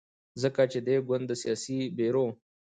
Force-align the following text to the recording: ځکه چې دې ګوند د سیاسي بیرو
ځکه 0.41 0.61
چې 0.71 0.79
دې 0.87 0.97
ګوند 1.07 1.23
د 1.27 1.31
سیاسي 1.41 1.79
بیرو 1.97 2.27